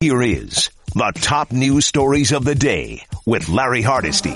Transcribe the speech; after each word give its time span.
Here 0.00 0.20
is 0.20 0.68
the 0.94 1.10
top 1.14 1.52
news 1.52 1.86
stories 1.86 2.30
of 2.30 2.44
the 2.44 2.54
day 2.54 3.06
with 3.24 3.48
Larry 3.48 3.80
Hardesty. 3.80 4.34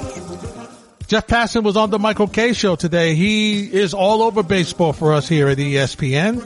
Jeff 1.07 1.27
Passan 1.27 1.65
was 1.65 1.77
on 1.77 1.91
the 1.91 1.99
Michael 1.99 2.29
Kay 2.29 2.55
show 2.55 2.77
today. 2.77 3.15
He 3.15 3.71
is 3.71 3.93
all 3.93 4.23
over 4.23 4.43
baseball 4.43 4.95
for 4.95 5.13
us 5.13 5.29
here 5.29 5.49
at 5.49 5.59
ESPN. 5.59 6.41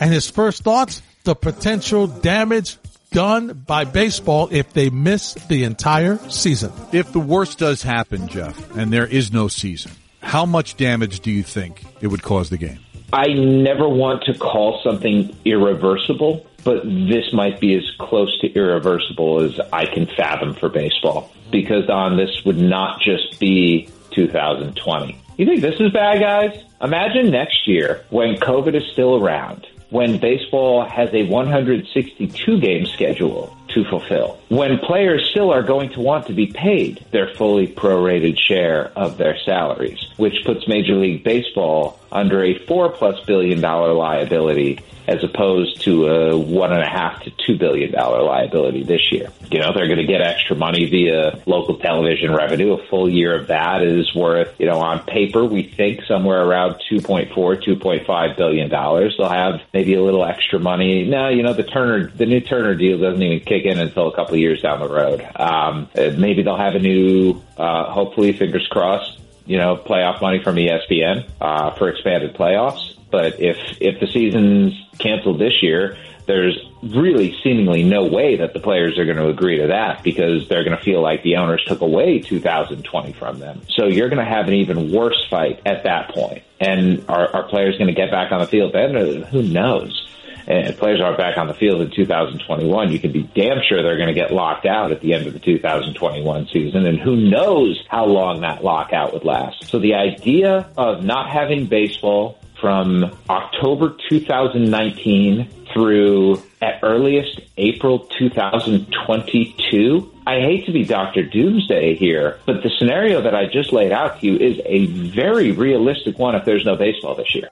And 0.00 0.12
his 0.12 0.30
first 0.30 0.62
thoughts, 0.62 1.02
the 1.24 1.34
potential 1.34 2.06
damage 2.06 2.76
done 3.10 3.64
by 3.66 3.82
baseball 3.82 4.48
if 4.52 4.72
they 4.72 4.90
miss 4.90 5.34
the 5.48 5.64
entire 5.64 6.16
season. 6.30 6.70
If 6.92 7.12
the 7.12 7.18
worst 7.18 7.58
does 7.58 7.82
happen, 7.82 8.28
Jeff, 8.28 8.76
and 8.76 8.92
there 8.92 9.08
is 9.08 9.32
no 9.32 9.48
season, 9.48 9.90
how 10.20 10.46
much 10.46 10.76
damage 10.76 11.18
do 11.18 11.32
you 11.32 11.42
think 11.42 11.82
it 12.00 12.06
would 12.06 12.22
cause 12.22 12.50
the 12.50 12.58
game? 12.58 12.78
I 13.12 13.26
never 13.26 13.88
want 13.88 14.22
to 14.26 14.34
call 14.38 14.80
something 14.84 15.34
irreversible, 15.44 16.46
but 16.66 16.82
this 16.84 17.32
might 17.32 17.60
be 17.60 17.74
as 17.76 17.84
close 18.00 18.36
to 18.40 18.52
irreversible 18.52 19.40
as 19.40 19.60
I 19.72 19.86
can 19.86 20.04
fathom 20.04 20.52
for 20.52 20.68
baseball. 20.68 21.32
Because 21.52 21.88
on 21.88 22.16
this 22.16 22.44
would 22.44 22.58
not 22.58 23.00
just 23.00 23.38
be 23.38 23.88
2020. 24.10 25.16
You 25.36 25.46
think 25.46 25.60
this 25.60 25.78
is 25.78 25.92
bad, 25.92 26.20
guys? 26.20 26.60
Imagine 26.82 27.30
next 27.30 27.68
year 27.68 28.04
when 28.10 28.34
COVID 28.34 28.74
is 28.74 28.82
still 28.92 29.14
around 29.14 29.64
when 29.90 30.18
baseball 30.18 30.84
has 30.84 31.08
a 31.14 31.22
162 31.24 32.60
game 32.60 32.86
schedule 32.86 33.56
to 33.68 33.84
fulfill, 33.84 34.38
when 34.48 34.78
players 34.78 35.28
still 35.30 35.52
are 35.52 35.62
going 35.62 35.90
to 35.90 36.00
want 36.00 36.26
to 36.26 36.32
be 36.32 36.46
paid 36.46 37.04
their 37.12 37.32
fully 37.34 37.68
prorated 37.68 38.38
share 38.38 38.90
of 38.96 39.16
their 39.16 39.38
salaries, 39.44 39.98
which 40.16 40.34
puts 40.44 40.66
Major 40.66 40.96
League 40.96 41.22
Baseball 41.22 42.00
under 42.10 42.42
a 42.44 42.58
four 42.66 42.90
plus 42.90 43.18
billion 43.26 43.60
dollar 43.60 43.92
liability 43.92 44.80
as 45.08 45.22
opposed 45.22 45.82
to 45.82 46.06
a 46.06 46.36
one 46.36 46.72
and 46.72 46.82
a 46.82 46.88
half 46.88 47.22
to 47.22 47.30
two 47.30 47.56
billion 47.56 47.92
dollar 47.92 48.22
liability 48.22 48.82
this 48.82 49.12
year. 49.12 49.30
You 49.50 49.60
know, 49.60 49.72
they're 49.72 49.86
going 49.86 49.98
to 49.98 50.06
get 50.06 50.20
extra 50.20 50.56
money 50.56 50.86
via 50.86 51.40
local 51.46 51.78
television 51.78 52.34
revenue. 52.34 52.72
A 52.72 52.86
full 52.88 53.08
year 53.08 53.38
of 53.38 53.46
that 53.48 53.82
is 53.82 54.12
worth, 54.14 54.54
you 54.58 54.66
know, 54.66 54.80
on 54.80 55.00
paper, 55.04 55.44
we 55.44 55.62
think 55.62 56.02
somewhere 56.08 56.44
around 56.44 56.80
2.4, 56.90 57.32
2.5 57.32 58.36
billion 58.36 58.68
dollars. 58.68 59.14
They'll 59.16 59.28
have 59.28 59.60
maybe 59.72 59.94
a 59.94 60.02
little 60.02 60.24
extra 60.24 60.58
money. 60.58 61.04
Now, 61.04 61.28
you 61.28 61.42
know, 61.42 61.52
the 61.52 61.62
Turner, 61.62 62.08
the 62.08 62.26
new 62.26 62.40
Turner 62.40 62.74
deal 62.74 62.98
doesn't 62.98 63.22
even 63.22 63.40
kick 63.40 63.64
in 63.64 63.78
until 63.78 64.08
a 64.08 64.14
couple 64.14 64.34
of 64.34 64.40
years 64.40 64.62
down 64.62 64.80
the 64.80 64.88
road. 64.88 65.26
Um, 65.36 65.88
maybe 65.94 66.42
they'll 66.42 66.56
have 66.56 66.74
a 66.74 66.80
new, 66.80 67.42
uh, 67.56 67.92
hopefully, 67.92 68.32
fingers 68.32 68.66
crossed, 68.68 69.20
you 69.46 69.58
know, 69.58 69.76
playoff 69.76 70.20
money 70.20 70.42
from 70.42 70.56
ESPN 70.56 71.28
uh, 71.40 71.74
for 71.76 71.88
expanded 71.88 72.34
playoffs. 72.34 72.94
But 73.10 73.40
if 73.40 73.56
if 73.80 74.00
the 74.00 74.06
season's 74.08 74.74
canceled 74.98 75.40
this 75.40 75.62
year, 75.62 75.96
there's 76.26 76.58
really 76.82 77.36
seemingly 77.42 77.82
no 77.82 78.04
way 78.04 78.36
that 78.36 78.52
the 78.52 78.60
players 78.60 78.98
are 78.98 79.04
going 79.04 79.16
to 79.16 79.28
agree 79.28 79.58
to 79.58 79.68
that 79.68 80.02
because 80.02 80.48
they're 80.48 80.64
going 80.64 80.76
to 80.76 80.82
feel 80.82 81.00
like 81.00 81.22
the 81.22 81.36
owners 81.36 81.64
took 81.66 81.80
away 81.80 82.18
2020 82.18 83.12
from 83.12 83.38
them. 83.38 83.62
So 83.68 83.86
you're 83.86 84.08
going 84.08 84.24
to 84.24 84.30
have 84.30 84.48
an 84.48 84.54
even 84.54 84.92
worse 84.92 85.24
fight 85.30 85.62
at 85.64 85.84
that 85.84 86.10
point. 86.10 86.42
And 86.60 87.04
are, 87.08 87.34
are 87.34 87.48
players 87.48 87.78
going 87.78 87.88
to 87.88 87.94
get 87.94 88.10
back 88.10 88.32
on 88.32 88.40
the 88.40 88.46
field 88.46 88.72
then? 88.72 89.22
Who 89.24 89.42
knows? 89.42 90.08
And 90.46 90.76
players 90.76 91.00
aren't 91.00 91.18
back 91.18 91.38
on 91.38 91.48
the 91.48 91.54
field 91.54 91.80
in 91.80 91.90
2021, 91.90 92.92
you 92.92 93.00
can 93.00 93.12
be 93.12 93.22
damn 93.34 93.60
sure 93.68 93.82
they're 93.82 93.96
going 93.96 94.08
to 94.08 94.14
get 94.14 94.32
locked 94.32 94.64
out 94.64 94.92
at 94.92 95.00
the 95.00 95.12
end 95.12 95.26
of 95.26 95.32
the 95.32 95.40
2021 95.40 96.48
season. 96.52 96.86
And 96.86 96.98
who 96.98 97.16
knows 97.16 97.82
how 97.88 98.04
long 98.04 98.42
that 98.42 98.62
lockout 98.62 99.12
would 99.12 99.24
last. 99.24 99.68
So 99.68 99.78
the 99.78 99.94
idea 99.94 100.70
of 100.76 101.02
not 101.02 101.30
having 101.30 101.66
baseball 101.66 102.38
from 102.60 103.16
October 103.28 103.96
2019 104.08 105.66
through 105.72 106.42
at 106.62 106.80
earliest 106.82 107.40
April 107.56 108.08
2022. 108.18 110.12
I 110.26 110.40
hate 110.40 110.64
to 110.66 110.72
be 110.72 110.84
Dr. 110.84 111.22
Doomsday 111.22 111.96
here, 111.96 112.38
but 112.46 112.62
the 112.62 112.70
scenario 112.78 113.20
that 113.22 113.34
I 113.34 113.46
just 113.46 113.72
laid 113.72 113.92
out 113.92 114.20
to 114.20 114.26
you 114.26 114.36
is 114.36 114.58
a 114.64 114.86
very 114.86 115.52
realistic 115.52 116.18
one 116.18 116.34
if 116.34 116.44
there's 116.44 116.64
no 116.64 116.76
baseball 116.76 117.14
this 117.14 117.34
year. 117.34 117.50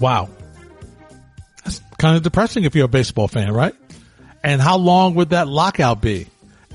Wow. 0.00 0.30
Kind 2.00 2.16
of 2.16 2.22
depressing 2.22 2.64
if 2.64 2.74
you're 2.74 2.86
a 2.86 2.88
baseball 2.88 3.28
fan, 3.28 3.52
right? 3.52 3.74
And 4.42 4.58
how 4.58 4.78
long 4.78 5.16
would 5.16 5.30
that 5.30 5.48
lockout 5.48 6.00
be? 6.00 6.28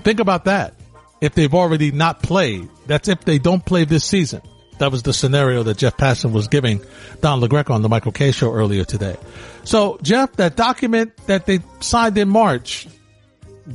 Think 0.03 0.19
about 0.19 0.45
that. 0.45 0.75
If 1.19 1.33
they've 1.33 1.51
already 1.51 1.91
not 1.91 2.21
played, 2.21 2.69
that's 2.85 3.07
if 3.07 3.21
they 3.25 3.39
don't 3.39 3.65
play 3.65 3.85
this 3.85 4.05
season. 4.05 4.41
That 4.77 4.91
was 4.91 5.01
the 5.01 5.13
scenario 5.13 5.63
that 5.63 5.79
Jeff 5.79 5.97
Passan 5.97 6.31
was 6.31 6.47
giving 6.47 6.79
Don 7.21 7.41
LaGreca 7.41 7.71
on 7.71 7.81
the 7.81 7.89
Michael 7.89 8.11
Kay 8.11 8.31
show 8.31 8.53
earlier 8.53 8.83
today. 8.83 9.15
So, 9.63 9.97
Jeff, 10.03 10.33
that 10.33 10.55
document 10.55 11.17
that 11.25 11.47
they 11.47 11.61
signed 11.79 12.19
in 12.19 12.29
March, 12.29 12.87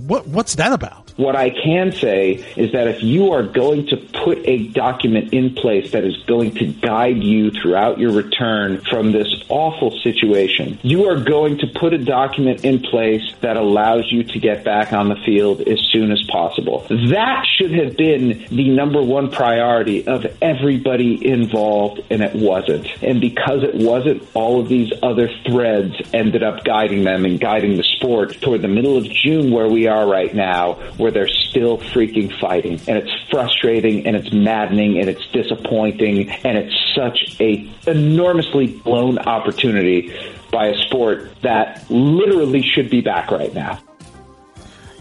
what 0.07 0.29
what's 0.29 0.55
that 0.55 0.73
about? 0.73 1.13
What 1.17 1.35
I 1.35 1.51
can 1.51 1.91
say 1.91 2.45
is 2.57 2.71
that 2.71 2.87
if 2.87 3.03
you 3.03 3.33
are 3.33 3.43
going 3.43 3.89
to 3.89 3.97
put 4.25 4.39
a 4.47 4.69
document 4.69 5.33
in 5.33 5.55
place 5.55 5.93
that 5.93 6.05
is 6.05 6.17
going 6.27 6.55
to 6.55 6.67
guide 6.67 7.23
you 7.23 7.51
throughout 7.51 7.99
your 7.99 8.13
return 8.13 8.81
from 8.83 9.13
this 9.13 9.29
awful 9.49 9.99
situation, 10.03 10.79
you 10.83 11.07
are 11.07 11.21
going 11.21 11.59
to 11.59 11.67
put 11.67 11.93
a 11.95 11.99
document 11.99 12.65
in 12.65 12.81
place 12.81 13.23
that 13.41 13.57
allows 13.57 14.11
you 14.11 14.23
to 14.25 14.39
get 14.39 14.65
back 14.65 14.93
on 14.93 15.09
the 15.09 15.17
field 15.27 15.61
as 15.63 15.81
soon 15.93 16.13
as 16.13 16.23
possible. 16.25 16.87
That 16.89 17.47
should 17.57 17.73
have 17.73 17.97
been 17.97 18.47
the 18.51 18.69
number 18.69 19.03
one 19.03 19.31
priority 19.31 20.07
of 20.07 20.27
everybody 20.43 21.27
involved, 21.27 22.01
and 22.11 22.23
it 22.23 22.35
wasn't. 22.35 22.87
And 23.03 23.21
because 23.21 23.63
it 23.63 23.75
wasn't, 23.75 24.29
all 24.35 24.61
of 24.61 24.69
these 24.69 24.93
other 25.03 25.29
threads 25.47 25.95
ended 26.13 26.43
up 26.43 26.65
guiding 26.65 27.05
them 27.05 27.25
and 27.25 27.41
guiding 27.41 27.77
the 27.77 27.83
sport 27.83 28.41
toward 28.41 28.63
the 28.63 28.69
middle 28.69 28.97
of 28.97 29.05
June, 29.05 29.51
where 29.51 29.69
we 29.69 29.87
are 29.87 30.07
right 30.07 30.35
now, 30.35 30.75
where 30.97 31.11
they're 31.11 31.29
still 31.29 31.79
freaking 31.79 32.39
fighting. 32.41 32.81
And 32.87 32.99
it's 32.99 33.13
frustrating 33.31 34.07
and 34.11 34.17
it's 34.17 34.33
maddening 34.33 34.99
and 34.99 35.09
it's 35.09 35.25
disappointing 35.29 36.29
and 36.29 36.59
it's 36.59 36.75
such 36.97 37.37
a 37.39 37.71
enormously 37.87 38.67
blown 38.67 39.21
opportunity 39.21 40.13
by 40.51 40.67
a 40.67 40.77
sport 40.79 41.31
that 41.43 41.89
literally 41.89 42.61
should 42.61 42.91
be 42.91 43.01
back 43.01 43.31
right 43.31 43.55
now. 43.55 43.79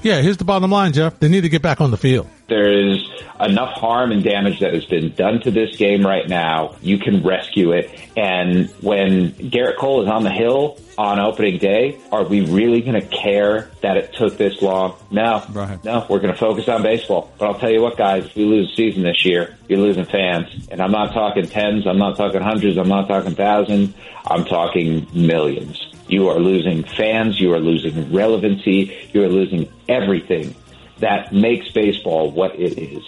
Yeah, 0.01 0.21
here's 0.21 0.37
the 0.37 0.45
bottom 0.45 0.71
line, 0.71 0.93
Jeff. 0.93 1.19
They 1.19 1.27
need 1.27 1.41
to 1.41 1.49
get 1.49 1.61
back 1.61 1.81
on 1.81 1.91
the 1.91 1.97
field. 1.97 2.27
There 2.47 2.71
is 2.71 3.03
enough 3.39 3.73
harm 3.73 4.11
and 4.11 4.23
damage 4.23 4.59
that 4.59 4.73
has 4.73 4.85
been 4.85 5.13
done 5.13 5.41
to 5.41 5.51
this 5.51 5.75
game 5.75 6.05
right 6.05 6.27
now. 6.27 6.75
You 6.81 6.97
can 6.97 7.23
rescue 7.23 7.73
it. 7.73 7.89
And 8.17 8.69
when 8.81 9.31
Gerrit 9.33 9.77
Cole 9.77 10.03
is 10.03 10.09
on 10.09 10.23
the 10.23 10.31
hill 10.31 10.77
on 10.97 11.19
opening 11.19 11.57
day, 11.57 11.99
are 12.11 12.23
we 12.23 12.41
really 12.41 12.81
going 12.81 12.99
to 12.99 13.07
care 13.07 13.69
that 13.81 13.97
it 13.97 14.13
took 14.13 14.37
this 14.37 14.61
long? 14.61 14.95
No. 15.11 15.43
Right. 15.51 15.83
No, 15.83 16.05
we're 16.09 16.19
going 16.19 16.33
to 16.33 16.39
focus 16.39 16.67
on 16.67 16.81
baseball. 16.81 17.31
But 17.37 17.47
I'll 17.47 17.59
tell 17.59 17.71
you 17.71 17.81
what, 17.81 17.97
guys, 17.97 18.25
if 18.25 18.35
we 18.35 18.45
lose 18.45 18.69
the 18.69 18.75
season 18.75 19.03
this 19.03 19.25
year, 19.25 19.57
you're 19.67 19.79
losing 19.79 20.05
fans. 20.05 20.67
And 20.71 20.81
I'm 20.81 20.91
not 20.91 21.13
talking 21.13 21.45
tens, 21.45 21.85
I'm 21.85 21.97
not 21.97 22.17
talking 22.17 22.41
hundreds, 22.41 22.77
I'm 22.77 22.89
not 22.89 23.07
talking 23.07 23.35
thousands, 23.35 23.93
I'm 24.25 24.45
talking 24.45 25.07
millions. 25.13 25.88
You 26.09 26.29
are 26.29 26.39
losing 26.39 26.83
fans. 26.83 27.39
You 27.39 27.53
are 27.53 27.59
losing 27.59 28.11
relevancy. 28.11 29.09
You 29.13 29.23
are 29.23 29.29
losing 29.29 29.71
everything 29.87 30.55
that 30.97 31.31
makes 31.31 31.71
baseball 31.71 32.31
what 32.31 32.59
it 32.59 32.77
is. 32.77 33.03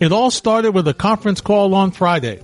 It 0.00 0.12
all 0.12 0.30
started 0.30 0.72
with 0.72 0.88
a 0.88 0.94
conference 0.94 1.40
call 1.40 1.74
on 1.74 1.92
Friday. 1.92 2.42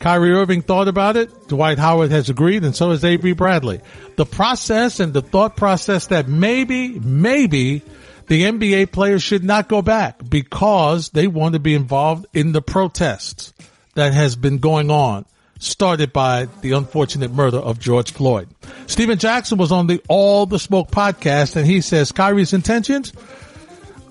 Kyrie 0.00 0.32
Irving 0.32 0.62
thought 0.62 0.88
about 0.88 1.16
it. 1.16 1.48
Dwight 1.48 1.78
Howard 1.78 2.10
has 2.10 2.28
agreed, 2.28 2.64
and 2.64 2.74
so 2.74 2.90
has 2.90 3.04
Avery 3.04 3.32
Bradley. 3.32 3.80
The 4.16 4.26
process 4.26 5.00
and 5.00 5.14
the 5.14 5.22
thought 5.22 5.56
process 5.56 6.08
that 6.08 6.28
maybe, 6.28 6.98
maybe 6.98 7.82
the 8.26 8.42
NBA 8.42 8.90
players 8.92 9.22
should 9.22 9.44
not 9.44 9.68
go 9.68 9.82
back 9.82 10.20
because 10.28 11.10
they 11.10 11.28
want 11.28 11.54
to 11.54 11.60
be 11.60 11.74
involved 11.74 12.26
in 12.34 12.52
the 12.52 12.60
protests 12.60 13.52
that 13.94 14.12
has 14.12 14.36
been 14.36 14.58
going 14.58 14.90
on 14.90 15.24
started 15.58 16.12
by 16.12 16.46
the 16.60 16.72
unfortunate 16.72 17.32
murder 17.32 17.58
of 17.58 17.78
George 17.78 18.12
Floyd. 18.12 18.48
Stephen 18.86 19.18
Jackson 19.18 19.58
was 19.58 19.72
on 19.72 19.86
the 19.86 20.02
All 20.08 20.46
the 20.46 20.58
Smoke 20.58 20.90
podcast 20.90 21.56
and 21.56 21.66
he 21.66 21.80
says 21.80 22.12
Kyrie's 22.12 22.52
intentions 22.52 23.12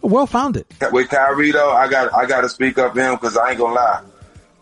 well 0.01 0.27
founded. 0.27 0.65
With 0.91 1.09
Kyrie 1.09 1.51
though, 1.51 1.71
I 1.71 1.87
got 1.89 2.13
I 2.13 2.25
got 2.25 2.41
to 2.41 2.49
speak 2.49 2.77
up 2.77 2.93
for 2.93 3.01
him 3.01 3.15
because 3.15 3.37
I 3.37 3.51
ain't 3.51 3.59
gonna 3.59 3.73
lie. 3.73 4.03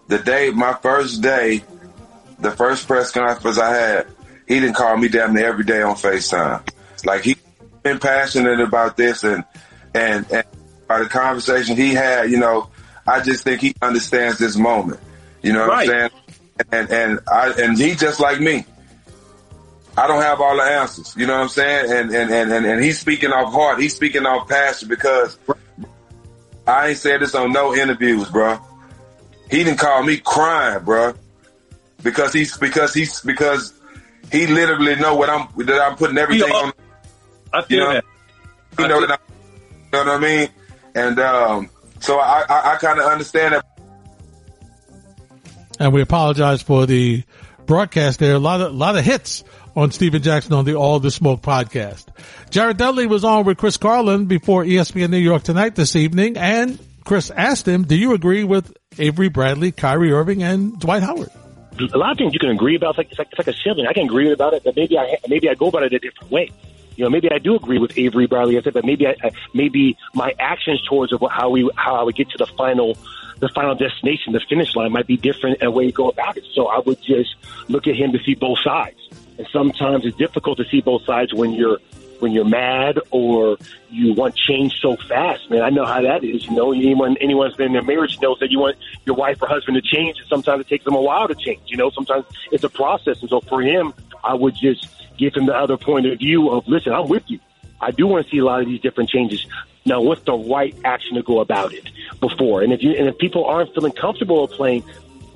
The 0.07 0.19
day, 0.19 0.51
my 0.51 0.74
first 0.74 1.21
day, 1.21 1.63
the 2.39 2.51
first 2.51 2.88
press 2.88 3.12
conference 3.12 3.57
I 3.57 3.74
had, 3.74 4.07
he 4.48 4.60
didn't 4.60 4.75
call 4.75 4.98
me 4.98 5.07
damn 5.07 5.33
near 5.33 5.48
every 5.48 5.63
day 5.63 5.81
on 5.81 5.95
Facetime. 5.95 6.68
Like 7.06 7.24
he 7.24 7.36
been 7.81 8.00
passionate 8.00 8.60
about 8.60 8.98
this 8.98 9.24
and 9.24 9.44
and 9.94 10.25
and 10.31 10.45
by 10.88 11.00
the 11.00 11.10
conversation 11.10 11.75
he 11.75 11.94
had, 11.94 12.30
you 12.31 12.39
know, 12.39 12.69
I 13.06 13.21
just 13.21 13.44
think 13.44 13.62
he 13.62 13.75
understands 13.81 14.38
this 14.38 14.56
moment. 14.56 15.00
You 15.42 15.54
know 15.54 15.68
what 15.68 15.69
right. 15.69 15.89
I'm 15.89 16.10
saying? 16.10 16.12
and 16.71 16.92
and 16.92 17.19
I 17.27 17.54
and 17.57 17.77
he 17.77 17.95
just 17.95 18.19
like 18.19 18.39
me. 18.39 18.65
I 19.95 20.07
don't 20.07 20.22
have 20.22 20.42
all 20.42 20.56
the 20.56 20.63
answers. 20.63 21.16
You 21.16 21.28
know 21.28 21.34
what 21.34 21.44
I'm 21.44 21.50
saying? 21.50 21.92
And 21.92 22.16
and 22.16 22.31
and 22.31 22.51
and, 22.51 22.66
and 22.66 22.84
he's 22.84 23.00
speaking 23.00 23.31
off 23.31 23.54
heart. 23.54 23.80
He's 23.80 23.95
speaking 23.95 24.25
off 24.25 24.50
passion 24.50 24.88
because 24.88 25.38
I 26.66 26.90
ain't 26.90 26.98
said 26.98 27.22
this 27.22 27.36
on 27.36 27.51
no 27.51 27.75
interviews, 27.75 28.30
bro. 28.30 28.60
He 29.51 29.63
didn't 29.63 29.78
call 29.80 30.01
me 30.04 30.18
crying, 30.18 30.84
bro, 30.84 31.13
because 32.01 32.34
he's 32.34 32.57
because 32.57 32.94
he's 32.94 33.22
because 33.22 33.74
he 34.31 34.48
literally 34.48 34.95
know 34.95 35.16
what 35.16 35.30
I'm 35.30 35.48
that 35.66 35.81
I'm 35.81 35.96
putting 35.96 36.18
everything 36.18 36.51
on. 36.51 36.74
I 37.54 37.62
feel 37.62 37.78
you 37.78 37.84
know? 37.84 37.94
that. 37.94 38.04
You 38.80 38.88
know, 38.88 39.01
that 39.01 39.12
I, 39.12 39.18
you 39.98 40.06
know 40.06 40.12
what 40.12 40.24
I 40.24 40.25
mean? 40.25 40.50
And 40.96 41.19
um, 41.19 41.69
so 42.00 42.19
I, 42.19 42.44
I, 42.50 42.74
I 42.74 42.75
kind 42.78 43.00
of 43.00 43.06
understand 43.06 43.54
that. 43.54 43.66
And 45.80 45.94
we 45.94 46.01
apologize 46.01 46.63
for 46.63 46.88
the 46.88 47.24
broadcast 47.68 48.19
there. 48.19 48.34
A 48.34 48.39
lot 48.39 48.62
of, 48.62 48.68
a 48.74 48.75
lot 48.75 48.98
of 48.98 49.06
hits 49.06 49.44
on 49.75 49.92
Stephen 49.92 50.22
Jackson 50.22 50.54
on 50.54 50.66
the 50.66 50.75
All 50.75 51.00
the 51.00 51.12
Smoke 51.12 51.42
podcast. 51.42 52.06
Jared 52.50 52.78
Dudley 52.78 53.08
was 53.08 53.24
on 53.24 53.46
with 53.46 53.58
Chris 53.58 53.78
Carlin 53.78 54.25
before 54.25 54.64
ESPN 54.64 55.10
New 55.10 55.18
York 55.18 55.44
tonight 55.44 55.75
this 55.75 55.96
evening. 55.96 56.38
And 56.38 56.80
Chris 57.04 57.31
asked 57.31 57.68
him, 57.68 57.84
do 57.84 57.96
you 57.96 58.14
agree 58.14 58.44
with 58.44 58.75
Avery 58.98 59.30
Bradley, 59.30 59.72
Kyrie 59.72 60.12
Irving, 60.12 60.44
and 60.44 60.80
Dwight 60.80 61.04
Howard? 61.04 61.30
A 61.94 61.98
lot 61.98 62.12
of 62.12 62.18
things 62.18 62.34
you 62.34 62.40
can 62.40 62.52
agree 62.52 62.75
about. 62.75 63.00
It's 63.00 63.18
like, 63.18 63.28
it's 63.31 63.40
like, 63.40 63.48
a 63.48 63.54
sibling. 63.54 63.88
I 63.88 63.94
can 63.94 64.06
agree 64.06 64.31
about 64.31 64.54
it, 64.54 64.64
but 64.64 64.75
maybe 64.75 64.98
I, 64.98 65.18
maybe 65.28 65.50
I 65.50 65.56
go 65.56 65.68
about 65.68 65.84
it 65.84 65.94
a 65.94 66.00
different 66.00 66.31
way. 66.31 66.52
You 66.96 67.06
know, 67.06 67.10
maybe 67.10 67.31
I 67.31 67.40
do 67.40 67.56
agree 67.56 67.80
with 67.80 67.98
Avery 67.98 68.28
Bradley, 68.28 68.58
I 68.60 68.62
said, 68.62 68.74
but 68.74 68.86
maybe 68.86 69.08
I, 69.08 69.16
maybe 69.56 69.98
my 70.14 70.36
actions 70.40 70.84
towards 70.88 71.12
how 71.31 71.50
we, 71.50 71.68
how 71.75 71.96
I 71.96 72.04
would 72.04 72.16
get 72.16 72.30
to 72.30 72.38
the 72.38 72.46
final 72.46 72.96
the 73.40 73.50
final 73.50 73.75
destination, 73.75 74.31
the 74.31 74.40
finish 74.48 74.74
line 74.74 74.92
might 74.92 75.06
be 75.06 75.18
different 75.18 75.58
and 75.60 75.68
a 75.68 75.72
way 75.72 75.86
you 75.86 75.92
go 75.92 76.08
about 76.08 76.38
it. 76.38 76.46
So 76.54 76.68
I 76.68 76.80
would 76.80 77.02
just 77.02 77.36
look 77.68 77.88
at 77.88 77.96
him 77.96 78.14
to 78.14 78.20
see 78.24 78.36
both 78.36 78.60
sides. 78.64 78.98
And 79.38 79.47
sometimes 79.51 80.06
it's 80.06 80.18
difficult 80.18 80.57
to 80.57 80.65
see 80.65 80.81
both 80.81 81.06
sides 81.06 81.33
when 81.33 81.53
you're 81.53 81.80
when 82.19 82.31
you're 82.31 82.45
mad 82.45 83.00
or 83.12 83.57
you 83.89 84.13
want 84.13 84.33
change 84.33 84.80
so 84.80 84.95
fast, 84.95 85.50
man. 85.50 85.62
I 85.62 85.69
know 85.69 85.85
how 85.85 86.01
that 86.01 86.24
is. 86.24 86.45
You 86.45 86.51
know, 86.51 86.71
anyone 86.71 87.18
anyone's 87.19 87.56
been 87.56 87.75
in 87.75 87.75
a 87.75 87.83
marriage 87.83 88.19
knows 88.21 88.39
that 88.39 88.50
you 88.50 88.59
want 88.59 88.77
your 89.06 89.15
wife 89.15 89.41
or 89.41 89.47
husband 89.47 89.75
to 89.75 89.81
change. 89.81 90.19
And 90.19 90.27
sometimes 90.30 90.62
it 90.62 90.69
takes 90.69 90.85
them 90.85 90.95
a 90.95 91.01
while 91.01 91.27
to 91.27 91.35
change. 91.35 91.62
You 91.65 91.77
know, 91.77 91.89
sometimes 91.89 92.25
it's 92.51 92.63
a 92.63 92.69
process. 92.69 93.19
And 93.21 93.30
so 93.30 93.41
for 93.41 93.62
him, 93.62 93.94
I 94.24 94.33
would 94.35 94.56
just 94.56 94.88
give 95.18 95.33
him 95.33 95.45
the 95.45 95.56
other 95.56 95.77
point 95.77 96.06
of 96.06 96.18
view 96.19 96.50
of, 96.50 96.68
listen, 96.68 96.94
I'm 96.94 97.07
with 97.09 97.24
you. 97.27 97.39
I 97.81 97.91
do 97.91 98.07
want 98.07 98.25
to 98.25 98.31
see 98.31 98.38
a 98.38 98.45
lot 98.45 98.62
of 98.62 98.68
these 98.68 98.79
different 98.79 99.09
changes. 99.09 99.45
Now, 99.86 100.01
what's 100.01 100.21
the 100.24 100.33
right 100.33 100.74
action 100.86 101.15
to 101.15 101.24
go 101.24 101.41
about 101.41 101.74
it 101.74 101.89
before? 102.21 102.62
And 102.62 102.71
if 102.71 102.81
you 102.81 102.91
and 102.91 103.07
if 103.07 103.18
people 103.18 103.45
aren't 103.45 103.74
feeling 103.74 103.91
comfortable 103.91 104.47
playing, 104.47 104.83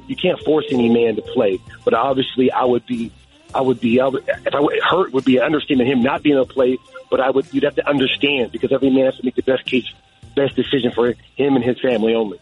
you 0.08 0.16
can't 0.16 0.40
force 0.40 0.66
any 0.72 0.90
man 0.90 1.18
to 1.18 1.22
play. 1.22 1.60
But 1.84 1.94
obviously, 1.94 2.50
I 2.50 2.64
would 2.64 2.86
be, 2.86 3.12
I 3.54 3.62
would 3.62 3.80
be, 3.80 4.02
would, 4.02 4.24
if 4.28 4.54
I 4.54 4.80
hurt, 4.90 5.14
would 5.14 5.26
be 5.26 5.40
understanding 5.40 5.88
him 5.88 6.02
not 6.02 6.24
being 6.24 6.36
able 6.36 6.46
to 6.46 6.54
play. 6.54 6.78
But 7.10 7.22
I 7.22 7.30
would, 7.30 7.52
you'd 7.54 7.64
have 7.64 7.76
to 7.76 7.88
understand 7.88 8.52
because 8.52 8.72
every 8.72 8.90
man 8.90 9.06
has 9.06 9.16
to 9.18 9.26
make 9.26 9.36
the 9.36 9.42
best 9.42 9.66
case, 9.66 9.86
best 10.36 10.56
decision 10.56 10.92
for 10.92 11.14
him 11.36 11.56
and 11.56 11.64
his 11.64 11.80
family 11.80 12.14
only. 12.14 12.40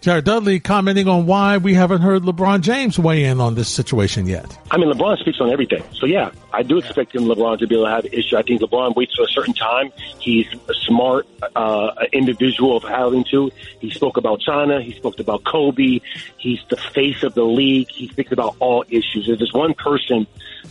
Jared 0.00 0.24
Dudley 0.24 0.60
commenting 0.60 1.08
on 1.08 1.26
why 1.26 1.56
we 1.56 1.74
haven't 1.74 2.00
heard 2.00 2.22
LeBron 2.22 2.60
James 2.60 2.98
weigh 2.98 3.24
in 3.24 3.40
on 3.40 3.54
this 3.54 3.68
situation 3.68 4.26
yet. 4.26 4.56
I 4.70 4.76
mean, 4.76 4.90
LeBron 4.92 5.18
speaks 5.18 5.40
on 5.40 5.50
everything. 5.50 5.82
So 5.94 6.06
yeah, 6.06 6.30
I 6.52 6.62
do 6.62 6.78
expect 6.78 7.14
him, 7.14 7.24
LeBron, 7.24 7.58
to 7.58 7.66
be 7.66 7.74
able 7.74 7.86
to 7.86 7.90
have 7.90 8.04
an 8.04 8.12
issue. 8.12 8.36
I 8.36 8.42
think 8.42 8.60
LeBron 8.60 8.94
waits 8.94 9.14
for 9.16 9.24
a 9.24 9.28
certain 9.28 9.54
time. 9.54 9.90
He's 10.20 10.46
a 10.68 10.74
smart 10.74 11.26
uh, 11.56 11.92
individual 12.12 12.76
of 12.76 12.84
having 12.84 13.24
to. 13.30 13.50
He 13.80 13.90
spoke 13.90 14.16
about 14.16 14.40
China. 14.40 14.80
He 14.80 14.92
spoke 14.92 15.18
about 15.18 15.44
Kobe. 15.44 16.00
He's 16.36 16.60
the 16.68 16.76
face 16.76 17.22
of 17.22 17.34
the 17.34 17.44
league. 17.44 17.88
He 17.90 18.08
speaks 18.08 18.32
about 18.32 18.56
all 18.60 18.84
issues. 18.88 19.28
If 19.28 19.38
there's 19.38 19.52
one 19.52 19.74
person 19.74 20.26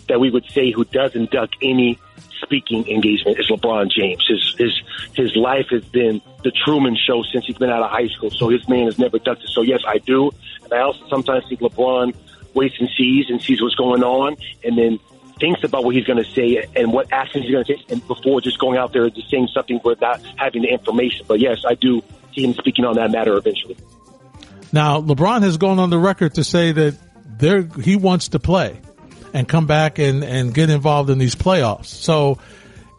that 0.07 0.19
we 0.19 0.30
would 0.30 0.45
say 0.45 0.72
who 0.72 0.86
doesn't 0.86 1.31
duck 1.31 1.50
any 1.62 2.00
speaking 2.46 2.88
engagement 2.88 3.40
is 3.40 3.50
LeBron 3.50 3.92
James. 3.92 4.26
His 4.28 4.56
his 4.58 4.82
his 5.14 5.36
life 5.36 5.68
has 5.72 5.84
been 5.86 6.22
the 6.44 6.52
Truman 6.52 6.96
Show 6.96 7.24
since 7.24 7.46
he's 7.46 7.58
been 7.58 7.70
out 7.70 7.82
of 7.82 7.90
high 7.90 8.08
school. 8.08 8.30
So 8.30 8.50
his 8.50 8.68
man 8.70 8.86
has 8.86 9.00
never 9.00 9.20
ducked 9.20 9.44
it. 9.44 9.50
So 9.50 9.62
yes, 9.62 9.82
I 9.88 9.98
do, 9.98 10.32
and 10.64 10.74
I 10.74 10.80
also 10.82 11.08
sometimes 11.10 11.46
think 11.48 11.62
LeBron 11.62 12.16
waits 12.54 12.76
and 12.80 12.90
sees 12.98 13.30
and 13.30 13.42
sees 13.42 13.62
what's 13.62 13.76
going 13.76 14.04
on, 14.04 14.38
and 14.64 14.78
then 14.78 15.00
thinks 15.40 15.64
about 15.64 15.84
what 15.84 15.96
he's 15.96 16.06
going 16.06 16.24
to 16.24 16.32
say 16.32 16.66
and 16.76 16.94
what 16.94 17.12
actions 17.12 17.44
he's 17.44 17.52
going 17.52 17.66
to 17.66 17.76
take, 17.76 17.92
and 17.92 18.06
before 18.08 18.40
just 18.42 18.60
going 18.60 18.78
out 18.78 18.94
there 18.94 19.04
and 19.04 19.16
just 19.16 19.30
saying 19.30 19.50
something 19.54 19.80
without 19.84 20.22
having 20.38 20.62
the 20.62 20.70
information. 20.70 21.26
But 21.28 21.40
yes, 21.40 21.64
I 21.68 21.76
do 21.76 22.02
see 22.34 22.44
him 22.44 22.54
speaking 22.54 22.86
on 22.86 22.96
that 22.96 23.12
matter 23.12 23.36
eventually. 23.36 23.78
Now, 24.72 25.02
LeBron 25.02 25.42
has 25.44 25.58
gone 25.58 25.80
on 25.80 25.90
the 25.90 25.98
record 25.98 26.36
to 26.36 26.44
say 26.44 26.72
that 26.72 26.98
there 27.38 27.64
he 27.64 27.96
wants 27.96 28.30
to 28.30 28.40
play 28.40 28.80
and 29.36 29.50
come 29.50 29.68
back 29.68 30.00
and, 30.00 30.24
and 30.24 30.54
get 30.54 30.70
involved 30.70 31.10
in 31.10 31.18
these 31.18 31.36
playoffs. 31.36 31.88
So 31.88 32.40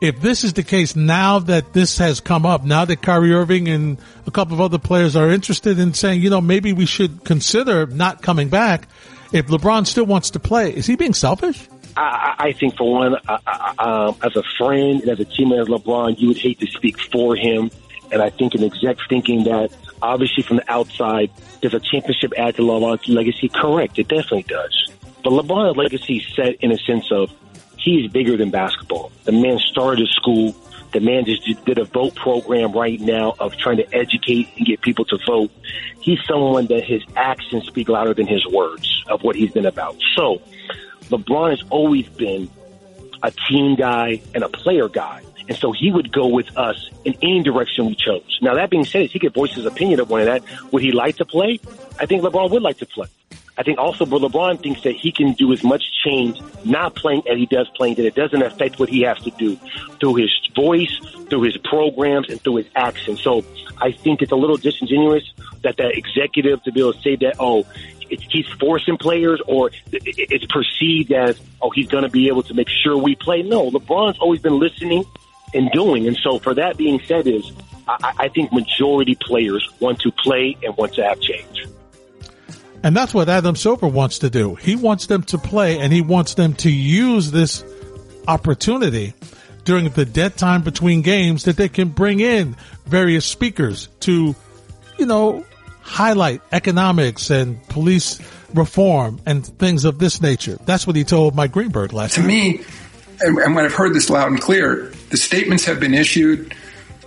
if 0.03 0.21
this 0.21 0.45
is 0.45 0.53
the 0.53 0.63
case 0.63 0.95
now 0.95 1.39
that 1.39 1.73
this 1.73 1.97
has 1.97 2.21
come 2.21 2.45
up, 2.45 2.63
now 2.63 2.85
that 2.85 3.01
Kyrie 3.01 3.33
Irving 3.33 3.69
and 3.69 3.97
a 4.27 4.31
couple 4.31 4.53
of 4.53 4.61
other 4.61 4.79
players 4.79 5.17
are 5.17 5.31
interested 5.31 5.79
in 5.79 5.95
saying, 5.95 6.21
you 6.21 6.29
know, 6.29 6.43
maybe 6.43 6.75
we 6.75 6.85
should 6.85 7.25
consider 7.25 7.87
not 7.87 8.21
coming 8.21 8.51
back. 8.51 8.87
If 9.33 9.47
LeBron 9.47 9.87
still 9.87 10.05
wants 10.05 10.31
to 10.31 10.39
play, 10.39 10.75
is 10.75 10.87
he 10.87 10.95
being 10.95 11.15
selfish? 11.15 11.67
I, 11.97 12.35
I 12.39 12.53
think 12.53 12.77
for 12.77 12.93
one, 12.93 13.17
uh, 13.27 13.39
uh, 13.79 14.13
as 14.23 14.37
a 14.37 14.43
friend 14.59 15.01
and 15.01 15.09
as 15.09 15.19
a 15.19 15.25
teammate 15.25 15.63
of 15.63 15.69
LeBron, 15.69 16.21
you 16.21 16.29
would 16.29 16.39
hate 16.39 16.61
to 16.61 16.67
speak 16.67 17.01
for 17.01 17.35
him. 17.35 17.71
And 18.13 18.21
I 18.21 18.29
think 18.29 18.55
an 18.55 18.63
exec 18.63 18.99
thinking 19.09 19.45
that 19.45 19.71
obviously 20.03 20.43
from 20.43 20.59
the 20.59 20.71
outside, 20.71 21.31
does 21.63 21.73
a 21.73 21.81
championship 21.81 22.35
add 22.37 22.57
to 22.57 22.63
LeBron's 22.63 23.09
legacy? 23.09 23.49
Correct. 23.49 23.99
It 23.99 24.09
definitely 24.09 24.43
does. 24.43 24.93
But 25.27 25.45
LeBron's 25.45 25.77
legacy 25.77 26.25
set 26.37 26.55
in 26.61 26.71
a 26.71 26.79
sense 26.79 27.11
of 27.11 27.33
he's 27.79 28.09
bigger 28.13 28.37
than 28.37 28.51
basketball. 28.51 29.11
The 29.25 29.33
man 29.33 29.59
started 29.59 30.07
a 30.07 30.13
school. 30.13 30.55
The 30.93 31.01
man 31.01 31.25
just 31.25 31.65
did 31.65 31.79
a 31.79 31.85
vote 31.85 32.15
program 32.15 32.71
right 32.71 33.01
now 33.01 33.35
of 33.41 33.57
trying 33.57 33.79
to 33.79 33.93
educate 33.93 34.51
and 34.57 34.65
get 34.65 34.83
people 34.83 35.05
to 35.07 35.19
vote. 35.27 35.51
He's 35.99 36.21
someone 36.29 36.67
that 36.67 36.85
his 36.85 37.03
actions 37.17 37.67
speak 37.67 37.89
louder 37.89 38.15
than 38.15 38.29
his 38.29 38.47
words 38.47 39.03
of 39.09 39.25
what 39.25 39.35
he's 39.35 39.51
been 39.51 39.67
about. 39.67 39.97
So 40.15 40.41
LeBron 41.09 41.51
has 41.51 41.63
always 41.71 42.09
been 42.09 42.49
a 43.21 43.33
team 43.33 43.75
guy 43.75 44.23
and 44.33 44.45
a 44.45 44.49
player 44.49 44.89
guy. 44.89 45.25
And 45.49 45.59
so 45.59 45.73
he 45.73 45.91
would 45.91 46.13
go 46.13 46.29
with 46.29 46.57
us 46.57 46.89
in 47.05 47.17
any 47.21 47.43
direction 47.43 47.87
we 47.87 47.97
chose. 47.97 48.39
Now, 48.43 48.55
that 48.55 48.71
being 48.71 48.85
said, 48.85 49.11
he 49.11 49.19
could 49.19 49.35
voice 49.35 49.55
his 49.55 49.67
opinion 49.67 49.99
of 49.99 50.09
one 50.09 50.21
of 50.21 50.27
that. 50.27 50.45
Would 50.73 50.85
he 50.85 50.93
like 50.93 51.17
to 51.17 51.25
play? 51.25 51.59
I 51.99 52.07
think 52.07 52.23
LeBron 52.23 52.51
would 52.51 52.63
like 52.63 52.79
to 52.79 52.87
play. 52.87 53.09
I 53.59 53.63
think 53.63 53.79
also, 53.79 54.05
but 54.05 54.21
LeBron 54.21 54.63
thinks 54.63 54.83
that 54.83 54.95
he 54.95 55.13
can 55.13 55.33
do 55.33 55.53
as 55.53 55.65
much 55.65 55.83
change 56.05 56.39
not 56.65 56.95
playing 56.95 57.23
as 57.29 57.39
he 57.39 57.47
does 57.47 57.69
playing, 57.71 57.95
that 57.95 58.05
it 58.05 58.15
doesn't 58.15 58.43
affect 58.43 58.79
what 58.79 58.89
he 58.89 59.03
has 59.03 59.19
to 59.23 59.31
do 59.31 59.57
through 59.99 60.17
his 60.17 60.31
voice, 60.55 61.01
through 61.31 61.43
his 61.43 61.57
programs, 61.57 62.29
and 62.29 62.41
through 62.41 62.57
his 62.57 62.67
actions. 62.75 63.23
So 63.23 63.45
I 63.81 63.93
think 63.93 64.21
it's 64.21 64.33
a 64.33 64.37
little 64.37 64.57
disingenuous 64.59 65.33
that 65.63 65.79
that 65.79 65.97
executive 65.97 66.63
to 66.65 66.73
be 66.73 66.81
able 66.81 66.93
to 66.93 67.01
say 67.01 67.17
that, 67.17 67.37
oh, 67.39 67.65
he's 68.09 68.47
forcing 68.61 68.99
players 68.99 69.41
or 69.47 69.71
it's 69.91 70.47
perceived 70.47 71.13
as, 71.13 71.41
oh, 71.63 71.71
he's 71.71 71.89
going 71.89 72.05
to 72.05 72.11
be 72.11 72.29
able 72.29 72.43
to 72.45 72.55
make 72.55 72.69
sure 72.69 72.97
we 72.97 73.15
play. 73.17 73.43
No, 73.43 73.71
LeBron's 73.71 74.19
always 74.19 74.41
been 74.41 74.59
listening 74.59 75.05
and 75.55 75.71
doing. 75.73 76.07
And 76.07 76.17
so 76.17 76.39
for 76.39 76.55
that 76.55 76.77
being 76.77 77.01
said 77.07 77.27
is, 77.27 77.51
I, 77.89 78.13
I 78.19 78.29
think 78.29 78.53
majority 78.53 79.15
players 79.15 79.69
want 79.81 80.01
to 80.01 80.13
play 80.13 80.57
and 80.63 80.77
want 80.77 80.95
to 80.95 81.05
have 81.05 81.21
change. 81.21 81.67
And 82.87 82.97
that's 82.97 83.13
what 83.13 83.29
Adam 83.29 83.57
Silver 83.57 83.89
wants 83.89 84.21
to 84.21 84.31
do. 84.31 84.55
He 84.55 84.77
wants 84.77 85.09
them 85.09 85.25
to 85.25 85.39
play 85.39 85.81
and 85.81 85.93
he 85.93 86.03
wants 86.03 86.35
them 86.35 86.55
to 86.55 86.71
use 86.71 87.33
this 87.33 87.65
opportunity 88.29 89.13
during 89.65 89.89
the 89.89 90.05
dead 90.05 90.37
time 90.37 90.63
between 90.63 91.03
games 91.03 91.47
that 91.47 91.57
they 91.57 91.69
can 91.69 91.89
bring 91.89 92.21
in 92.21 92.55
various 92.85 93.27
speakers 93.27 93.89
to, 93.99 94.37
you 94.99 95.05
know, 95.05 95.45
highlight 95.81 96.43
economics 96.53 97.29
and 97.29 97.61
police 97.65 98.21
reform 98.55 99.21
and 99.27 99.45
things 99.45 99.85
of 99.85 99.99
this 99.99 100.23
nature. 100.23 100.57
That's 100.65 100.87
what 100.87 100.95
he 100.95 101.03
told 101.03 101.35
Mike 101.35 101.51
Greenberg 101.51 101.93
last 101.93 102.17
night. 102.17 102.23
To 102.23 102.29
me, 102.29 102.61
and, 103.21 103.37
and 103.39 103.57
when 103.57 103.65
I've 103.65 103.75
heard 103.75 103.95
this 103.95 104.11
loud 104.11 104.31
and 104.31 104.41
clear, 104.41 104.93
the 105.11 105.17
statements 105.17 105.65
have 105.65 105.81
been 105.81 105.93
issued, 105.93 106.55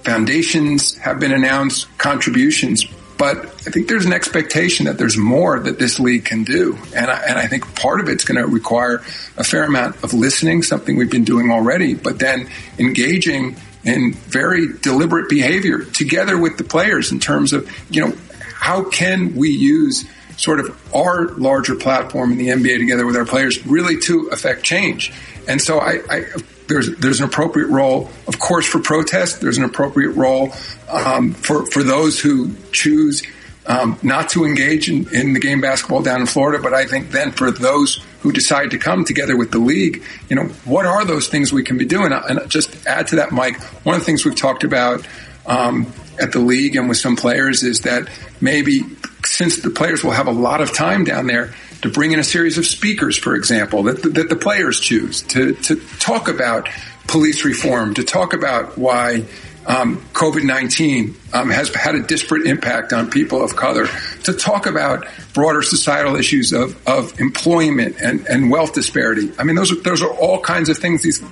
foundations 0.04 0.98
have 0.98 1.22
been 1.22 1.32
announced, 1.32 1.88
contributions, 1.98 2.86
but 3.20 3.38
I 3.46 3.70
think 3.70 3.90
there's 3.90 4.06
an 4.06 4.14
expectation 4.14 4.86
that 4.86 4.98
there's 4.98 5.18
more 5.18 5.60
that 5.60 5.78
this 5.78 6.00
league 6.00 6.24
can 6.24 6.46
do. 6.46 6.80
And 6.96 7.12
I, 7.12 7.22
and 7.28 7.38
I 7.38 7.48
think 7.48 7.76
part 7.76 8.00
of 8.00 8.08
it's 8.08 8.24
going 8.24 8.42
to 8.42 8.48
require 8.48 9.04
a 9.36 9.44
fair 9.44 9.66
amount 9.66 10.02
of 10.06 10.14
listening, 10.14 10.64
something 10.64 10.96
we've 10.96 11.12
been 11.12 11.26
doing 11.26 11.52
already, 11.52 11.96
but 11.96 12.18
then 12.18 12.50
engaging 12.80 13.58
in 13.84 14.14
very 14.14 14.70
deliberate 14.80 15.30
behavior 15.30 15.84
together 15.84 16.38
with 16.38 16.58
the 16.58 16.64
players 16.64 17.12
in 17.12 17.20
terms 17.20 17.52
of, 17.52 17.70
you 17.92 18.08
know, 18.08 18.16
how 18.40 18.90
can 18.90 19.36
we 19.36 19.50
use 19.50 20.06
sort 20.38 20.62
of 20.62 20.96
our 20.96 21.28
larger 21.32 21.76
platform 21.76 22.32
in 22.32 22.38
the 22.38 22.48
NBA 22.48 22.78
together 22.80 23.06
with 23.06 23.18
our 23.18 23.26
players 23.26 23.66
really 23.66 24.00
to 24.00 24.30
affect 24.32 24.64
change? 24.64 25.12
And 25.46 25.62
so 25.62 25.80
I, 25.80 26.00
I 26.10 26.26
there's 26.70 26.96
there's 26.98 27.20
an 27.20 27.26
appropriate 27.26 27.68
role, 27.68 28.10
of 28.28 28.40
course, 28.40 28.66
for 28.66 28.80
protest. 28.80 29.42
There's 29.42 29.58
an 29.58 29.66
appropriate 29.66 30.12
role 30.12 30.54
um, 30.88 31.34
for 31.34 31.66
for 31.66 31.84
those 31.84 32.20
who 32.20 32.56
choose 32.72 33.24
um, 33.66 34.00
not 34.02 34.30
to 34.30 34.46
engage 34.46 34.90
in, 34.90 35.14
in 35.14 35.34
the 35.34 35.40
game 35.40 35.62
basketball 35.62 36.02
down 36.02 36.22
in 36.22 36.28
Florida. 36.28 36.62
But 36.62 36.74
I 36.74 36.86
think 36.86 37.12
then 37.12 37.32
for 37.32 37.52
those 37.52 38.04
who 38.22 38.32
decide 38.32 38.72
to 38.72 38.78
come 38.78 39.04
together 39.04 39.36
with 39.36 39.52
the 39.52 39.60
league, 39.60 40.04
you 40.30 40.36
know, 40.36 40.46
what 40.64 40.86
are 40.86 41.06
those 41.06 41.28
things 41.28 41.52
we 41.52 41.64
can 41.64 41.78
be 41.78 41.86
doing? 41.86 42.14
And 42.14 42.50
just 42.50 42.86
add 42.88 43.08
to 43.08 43.18
that, 43.18 43.32
Mike. 43.32 43.62
One 43.84 43.96
of 43.96 44.02
the 44.02 44.06
things 44.06 44.24
we've 44.24 44.36
talked 44.36 44.64
about 44.64 45.06
um, 45.48 45.92
at 46.22 46.32
the 46.32 46.40
league 46.40 46.76
and 46.76 46.88
with 46.88 46.98
some 46.98 47.16
players 47.16 47.64
is 47.64 47.82
that 47.82 48.10
maybe 48.42 48.84
since 49.26 49.58
the 49.58 49.72
players 49.72 50.04
will 50.04 50.12
have 50.12 50.28
a 50.28 50.32
lot 50.32 50.62
of 50.62 50.74
time 50.74 51.04
down 51.04 51.28
there 51.28 51.54
to 51.82 51.90
bring 51.90 52.12
in 52.12 52.20
a 52.20 52.24
series 52.24 52.58
of 52.58 52.66
speakers, 52.66 53.18
for 53.18 53.36
example, 53.36 53.84
that, 53.84 54.02
that 54.14 54.30
the 54.30 54.36
players 54.36 54.80
choose 54.80 55.22
to, 55.24 55.54
to 55.54 55.76
talk 56.00 56.28
about 56.28 56.70
police 57.08 57.44
reform, 57.44 57.94
to 57.96 58.04
talk 58.04 58.34
about 58.34 58.78
why 58.78 59.26
um, 59.66 59.98
COVID 60.14 60.44
19 60.44 61.16
um, 61.34 61.50
has 61.50 61.74
had 61.74 61.96
a 61.96 62.02
disparate 62.02 62.46
impact 62.48 62.92
on 62.92 63.10
people 63.10 63.44
of 63.44 63.56
color, 63.56 63.88
to 64.24 64.34
talk 64.34 64.66
about 64.66 65.06
broader 65.34 65.62
societal 65.62 66.16
issues 66.16 66.54
of, 66.54 66.88
of 66.88 67.20
employment 67.20 67.98
and, 68.02 68.28
and 68.28 68.50
wealth 68.50 68.74
disparity. 68.74 69.32
I 69.38 69.44
mean, 69.44 69.56
those 69.56 69.72
are, 69.72 69.82
those 69.82 70.02
are 70.02 70.12
all 70.12 70.40
kinds 70.42 70.70
of 70.70 70.78
things 70.78 71.04
these 71.04 71.24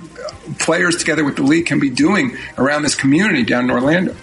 players 0.58 0.96
together 0.96 1.24
with 1.24 1.36
the 1.36 1.42
league 1.42 1.66
can 1.66 1.80
be 1.80 1.90
doing 1.90 2.36
around 2.56 2.82
this 2.82 2.94
community 2.94 3.42
down 3.42 3.64
in 3.64 3.70
Orlando. 3.70 4.14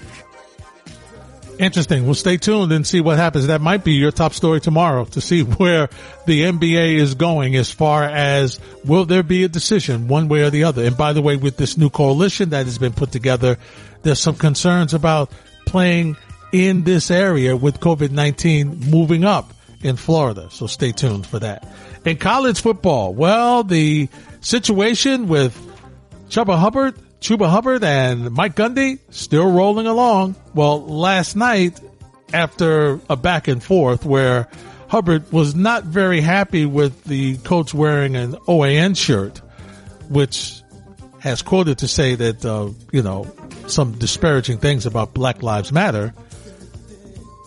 Interesting. 1.57 2.05
We'll 2.05 2.15
stay 2.15 2.35
tuned 2.37 2.71
and 2.73 2.85
see 2.85 2.99
what 2.99 3.17
happens. 3.17 3.47
That 3.47 3.61
might 3.61 3.83
be 3.83 3.93
your 3.93 4.11
top 4.11 4.33
story 4.33 4.59
tomorrow 4.59 5.05
to 5.05 5.21
see 5.21 5.41
where 5.43 5.89
the 6.25 6.43
NBA 6.43 6.95
is 6.95 7.15
going 7.15 7.55
as 7.55 7.71
far 7.71 8.03
as 8.03 8.59
will 8.83 9.05
there 9.05 9.23
be 9.23 9.43
a 9.43 9.47
decision 9.47 10.07
one 10.07 10.27
way 10.27 10.43
or 10.43 10.49
the 10.49 10.65
other. 10.65 10.83
And 10.83 10.97
by 10.97 11.13
the 11.13 11.21
way, 11.21 11.37
with 11.37 11.57
this 11.57 11.77
new 11.77 11.89
coalition 11.89 12.49
that 12.49 12.65
has 12.65 12.77
been 12.77 12.93
put 12.93 13.11
together, 13.11 13.57
there's 14.03 14.19
some 14.19 14.35
concerns 14.35 14.93
about 14.93 15.31
playing 15.65 16.17
in 16.51 16.83
this 16.83 17.09
area 17.09 17.55
with 17.55 17.79
COVID-19 17.79 18.89
moving 18.89 19.23
up 19.23 19.53
in 19.81 19.95
Florida. 19.95 20.49
So 20.51 20.67
stay 20.67 20.91
tuned 20.91 21.25
for 21.25 21.39
that. 21.39 21.67
In 22.05 22.17
college 22.17 22.61
football, 22.61 23.13
well, 23.13 23.63
the 23.63 24.09
situation 24.41 25.27
with 25.27 25.55
Chuba 26.29 26.57
Hubbard 26.57 26.95
Chuba 27.25 27.49
Hubbard 27.49 27.83
and 27.83 28.29
Mike 28.29 28.55
Gundy 28.55 28.99
still 29.09 29.51
rolling 29.51 29.87
along. 29.87 30.35
Well, 30.53 30.85
last 30.85 31.35
night, 31.35 31.81
after 32.31 32.99
a 33.09 33.15
back 33.15 33.47
and 33.47 33.63
forth 33.63 34.05
where 34.05 34.47
Hubbard 34.89 35.31
was 35.31 35.55
not 35.55 35.85
very 35.85 36.21
happy 36.21 36.67
with 36.67 37.03
the 37.05 37.37
coach 37.37 37.73
wearing 37.73 38.15
an 38.15 38.33
OAN 38.47 38.95
shirt, 38.95 39.39
which 40.07 40.61
has 41.17 41.41
quoted 41.41 41.79
to 41.79 41.87
say 41.87 42.13
that, 42.13 42.45
uh, 42.45 42.69
you 42.91 43.01
know, 43.01 43.25
some 43.65 43.93
disparaging 43.93 44.59
things 44.59 44.85
about 44.85 45.15
Black 45.15 45.41
Lives 45.41 45.71
Matter. 45.71 46.13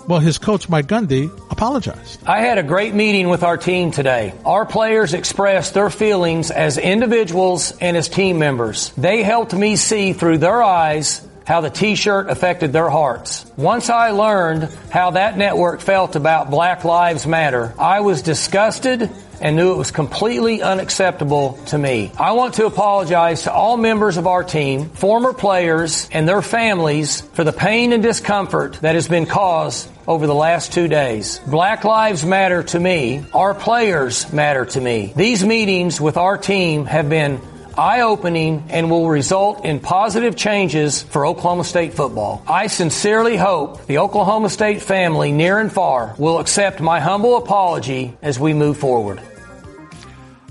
Well, 0.08 0.20
his 0.20 0.38
coach, 0.38 0.70
Mike 0.70 0.86
Gundy, 0.86 1.30
apologized. 1.50 2.26
I 2.26 2.40
had 2.40 2.56
a 2.56 2.62
great 2.62 2.94
meeting 2.94 3.28
with 3.28 3.42
our 3.42 3.58
team 3.58 3.90
today. 3.90 4.32
Our 4.46 4.64
players 4.64 5.12
expressed 5.12 5.74
their 5.74 5.90
feelings 5.90 6.50
as 6.50 6.78
individuals 6.78 7.72
and 7.78 7.94
as 7.94 8.08
team 8.08 8.38
members. 8.38 8.88
They 8.96 9.22
helped 9.22 9.52
me 9.52 9.76
see 9.76 10.14
through 10.14 10.38
their 10.38 10.62
eyes 10.62 11.20
how 11.46 11.60
the 11.60 11.68
t-shirt 11.68 12.30
affected 12.30 12.72
their 12.72 12.88
hearts. 12.88 13.44
Once 13.58 13.90
I 13.90 14.10
learned 14.10 14.70
how 14.90 15.10
that 15.10 15.36
network 15.36 15.82
felt 15.82 16.16
about 16.16 16.50
Black 16.50 16.84
Lives 16.84 17.26
Matter, 17.26 17.74
I 17.78 18.00
was 18.00 18.22
disgusted 18.22 19.10
and 19.40 19.56
knew 19.56 19.72
it 19.72 19.76
was 19.76 19.90
completely 19.90 20.62
unacceptable 20.62 21.58
to 21.66 21.78
me. 21.78 22.12
I 22.18 22.32
want 22.32 22.54
to 22.54 22.66
apologize 22.66 23.42
to 23.42 23.52
all 23.52 23.76
members 23.76 24.16
of 24.16 24.26
our 24.26 24.44
team, 24.44 24.90
former 24.90 25.32
players, 25.32 26.08
and 26.12 26.28
their 26.28 26.42
families 26.42 27.20
for 27.20 27.44
the 27.44 27.52
pain 27.52 27.92
and 27.92 28.02
discomfort 28.02 28.74
that 28.82 28.94
has 28.94 29.08
been 29.08 29.26
caused 29.26 29.90
over 30.06 30.26
the 30.26 30.34
last 30.34 30.72
two 30.72 30.88
days. 30.88 31.40
Black 31.46 31.84
lives 31.84 32.24
matter 32.24 32.62
to 32.62 32.80
me. 32.80 33.24
Our 33.34 33.54
players 33.54 34.32
matter 34.32 34.64
to 34.64 34.80
me. 34.80 35.12
These 35.14 35.44
meetings 35.44 36.00
with 36.00 36.16
our 36.16 36.38
team 36.38 36.86
have 36.86 37.08
been 37.08 37.40
eye-opening 37.78 38.64
and 38.70 38.90
will 38.90 39.08
result 39.08 39.64
in 39.64 39.80
positive 39.80 40.36
changes 40.36 41.00
for 41.00 41.24
Oklahoma 41.24 41.64
State 41.64 41.94
football. 41.94 42.42
I 42.46 42.66
sincerely 42.66 43.36
hope 43.36 43.86
the 43.86 43.98
Oklahoma 43.98 44.50
State 44.50 44.82
family 44.82 45.32
near 45.32 45.58
and 45.58 45.72
far 45.72 46.14
will 46.18 46.40
accept 46.40 46.80
my 46.80 47.00
humble 47.00 47.36
apology 47.36 48.16
as 48.20 48.38
we 48.38 48.52
move 48.52 48.76
forward. 48.76 49.20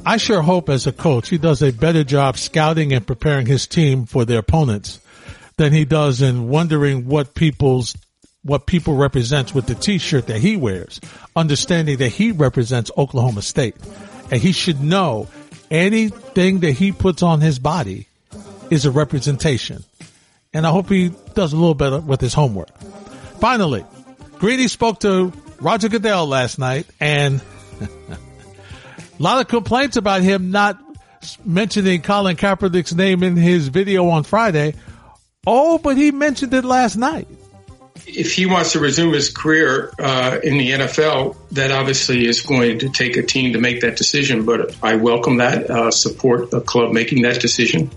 I 0.05 0.15
sure 0.15 0.41
hope 0.41 0.69
as 0.69 0.88
a 0.88 0.93
coach 0.93 1.27
he 1.27 1.38
does 1.38 1.62
a 1.62 1.74
better 1.74 2.05
job 2.05 2.38
scouting 2.38 2.93
and 2.93 3.05
preparing 3.05 3.46
his 3.46 3.67
team 3.67 4.05
for 4.05 4.24
their 4.24 4.39
opponents 4.39 5.01
than 5.57 5.74
he 5.74 5.84
does 5.84 6.22
in 6.22 6.48
wondering 6.48 7.07
what 7.07 7.36
people's 7.36 7.93
what 8.43 8.65
people 8.65 8.96
represents 8.96 9.53
with 9.53 9.65
the 9.65 9.75
t-shirt 9.75 10.27
that 10.27 10.39
he 10.39 10.55
wears, 10.55 11.01
understanding 11.36 11.98
that 11.98 12.07
he 12.07 12.31
represents 12.31 12.89
Oklahoma 12.98 13.41
State. 13.41 13.75
And 14.31 14.41
he 14.41 14.53
should 14.53 14.81
know 14.81 15.27
anything 15.69 16.59
that 16.62 16.71
he 16.71 16.91
puts 16.91 17.24
on 17.24 17.41
his 17.41 17.59
body 17.59 18.07
is 18.69 18.86
a 18.86 18.91
representation. 18.91 19.83
And 20.53 20.65
I 20.65 20.71
hope 20.71 20.89
he 20.89 21.12
does 21.33 21.53
a 21.53 21.55
little 21.55 21.75
better 21.75 22.00
with 22.00 22.21
his 22.21 22.33
homework. 22.33 22.75
Finally, 23.39 23.86
Greeny 24.39 24.67
spoke 24.67 25.00
to 25.01 25.31
Roger 25.59 25.89
Goodell 25.89 26.27
last 26.27 26.59
night 26.59 26.88
and 27.00 27.41
a 27.81 28.17
lot 29.19 29.41
of 29.41 29.47
complaints 29.47 29.97
about 29.97 30.21
him 30.21 30.51
not 30.51 30.79
mentioning 31.43 32.01
Colin 32.01 32.38
Kaepernick's 32.38 32.93
name 32.93 33.24
in 33.24 33.36
his 33.36 33.67
video 33.67 34.07
on 34.09 34.24
Friday. 34.24 34.75
Oh, 35.45 35.77
but 35.77 35.97
he 35.97 36.12
mentioned 36.12 36.53
it 36.53 36.65
last 36.65 36.95
night. 36.95 37.27
If 38.09 38.33
he 38.33 38.45
wants 38.45 38.71
to 38.71 38.79
resume 38.79 39.13
his 39.13 39.29
career 39.29 39.91
uh, 39.99 40.39
in 40.41 40.57
the 40.57 40.71
NFL, 40.71 41.35
that 41.51 41.71
obviously 41.71 42.25
is 42.25 42.41
going 42.41 42.79
to 42.79 42.89
take 42.89 43.17
a 43.17 43.21
team 43.21 43.53
to 43.53 43.59
make 43.59 43.81
that 43.81 43.97
decision. 43.97 44.45
But 44.45 44.75
I 44.81 44.95
welcome 44.95 45.37
that, 45.37 45.69
uh, 45.69 45.91
support 45.91 46.53
a 46.53 46.61
club 46.61 46.93
making 46.93 47.23
that 47.23 47.41
decision, 47.41 47.91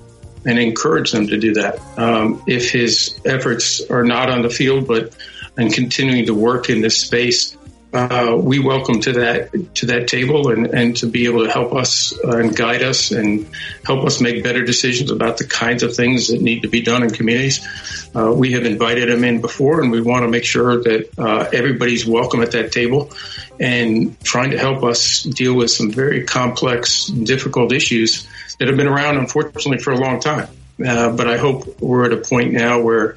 and 0.44 0.58
encourage 0.58 1.12
them 1.12 1.28
to 1.28 1.38
do 1.38 1.54
that. 1.54 1.80
Um, 1.96 2.42
if 2.48 2.72
his 2.72 3.20
efforts 3.24 3.82
are 3.88 4.02
not 4.02 4.30
on 4.30 4.42
the 4.42 4.50
field, 4.50 4.88
but 4.88 5.14
and 5.56 5.72
continuing 5.72 6.26
to 6.26 6.34
work 6.34 6.70
in 6.70 6.80
this 6.80 6.98
space, 6.98 7.56
uh, 7.92 8.36
we 8.40 8.60
welcome 8.60 9.00
to 9.00 9.12
that 9.12 9.74
to 9.74 9.86
that 9.86 10.06
table 10.06 10.50
and, 10.50 10.66
and 10.66 10.96
to 10.96 11.06
be 11.06 11.26
able 11.26 11.44
to 11.44 11.50
help 11.50 11.74
us 11.74 12.16
uh, 12.24 12.36
and 12.38 12.56
guide 12.56 12.82
us 12.82 13.10
and 13.10 13.48
help 13.84 14.04
us 14.04 14.20
make 14.20 14.44
better 14.44 14.62
decisions 14.62 15.10
about 15.10 15.38
the 15.38 15.44
kinds 15.44 15.82
of 15.82 15.96
things 15.96 16.28
that 16.28 16.40
need 16.40 16.62
to 16.62 16.68
be 16.68 16.82
done 16.82 17.02
in 17.02 17.10
communities. 17.10 17.66
Uh, 18.14 18.32
we 18.32 18.52
have 18.52 18.64
invited 18.64 19.08
them 19.08 19.24
in 19.24 19.40
before, 19.40 19.80
and 19.80 19.90
we 19.90 20.00
want 20.00 20.22
to 20.22 20.28
make 20.28 20.44
sure 20.44 20.80
that 20.80 21.08
uh, 21.18 21.48
everybody's 21.52 22.06
welcome 22.06 22.42
at 22.42 22.52
that 22.52 22.70
table 22.70 23.10
and 23.58 24.18
trying 24.20 24.50
to 24.50 24.58
help 24.58 24.84
us 24.84 25.24
deal 25.24 25.56
with 25.56 25.70
some 25.70 25.90
very 25.90 26.24
complex, 26.24 27.06
difficult 27.06 27.72
issues 27.72 28.26
that 28.58 28.68
have 28.68 28.76
been 28.76 28.88
around, 28.88 29.16
unfortunately, 29.16 29.78
for 29.78 29.92
a 29.92 29.98
long 29.98 30.20
time. 30.20 30.48
Uh, 30.84 31.10
but 31.10 31.28
I 31.28 31.36
hope 31.36 31.80
we're 31.80 32.06
at 32.06 32.12
a 32.12 32.18
point 32.18 32.52
now 32.52 32.80
where 32.80 33.16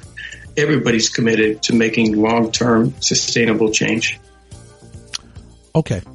everybody's 0.56 1.08
committed 1.08 1.62
to 1.62 1.74
making 1.74 2.20
long-term 2.20 3.00
sustainable 3.00 3.70
change. 3.70 4.18
Okay. 5.76 6.13